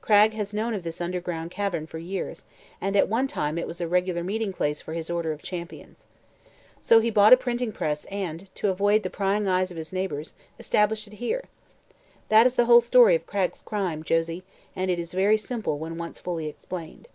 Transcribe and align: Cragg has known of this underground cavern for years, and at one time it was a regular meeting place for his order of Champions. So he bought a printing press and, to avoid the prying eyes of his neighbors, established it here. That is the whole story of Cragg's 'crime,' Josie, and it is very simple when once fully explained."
Cragg 0.00 0.32
has 0.34 0.54
known 0.54 0.74
of 0.74 0.84
this 0.84 1.00
underground 1.00 1.50
cavern 1.50 1.88
for 1.88 1.98
years, 1.98 2.44
and 2.80 2.94
at 2.94 3.08
one 3.08 3.26
time 3.26 3.58
it 3.58 3.66
was 3.66 3.80
a 3.80 3.88
regular 3.88 4.22
meeting 4.22 4.52
place 4.52 4.80
for 4.80 4.92
his 4.92 5.10
order 5.10 5.32
of 5.32 5.42
Champions. 5.42 6.06
So 6.80 7.00
he 7.00 7.10
bought 7.10 7.32
a 7.32 7.36
printing 7.36 7.72
press 7.72 8.04
and, 8.04 8.48
to 8.54 8.68
avoid 8.68 9.02
the 9.02 9.10
prying 9.10 9.48
eyes 9.48 9.72
of 9.72 9.76
his 9.76 9.92
neighbors, 9.92 10.34
established 10.56 11.08
it 11.08 11.14
here. 11.14 11.46
That 12.28 12.46
is 12.46 12.54
the 12.54 12.66
whole 12.66 12.80
story 12.80 13.16
of 13.16 13.26
Cragg's 13.26 13.60
'crime,' 13.60 14.04
Josie, 14.04 14.44
and 14.76 14.88
it 14.88 15.00
is 15.00 15.12
very 15.14 15.36
simple 15.36 15.76
when 15.80 15.98
once 15.98 16.20
fully 16.20 16.46
explained." 16.46 17.08